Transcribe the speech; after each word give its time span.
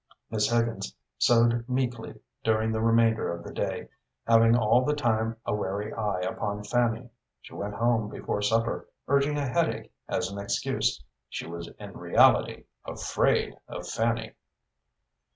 Miss 0.31 0.49
Higgins 0.49 0.95
sewed 1.19 1.69
meekly 1.69 2.19
during 2.43 2.71
the 2.71 2.81
remainder 2.81 3.31
of 3.31 3.43
the 3.43 3.53
day, 3.53 3.87
having 4.25 4.55
all 4.55 4.83
the 4.83 4.95
time 4.95 5.35
a 5.45 5.53
wary 5.53 5.93
eye 5.93 6.21
upon 6.21 6.63
Fanny. 6.63 7.11
She 7.41 7.53
went 7.53 7.75
home 7.75 8.09
before 8.09 8.41
supper, 8.41 8.87
urging 9.07 9.37
a 9.37 9.45
headache 9.47 9.93
as 10.07 10.31
an 10.31 10.39
excuse. 10.39 11.03
She 11.29 11.45
was 11.45 11.67
in 11.77 11.95
reality 11.95 12.63
afraid 12.83 13.55
of 13.67 13.87
Fanny. 13.87 14.33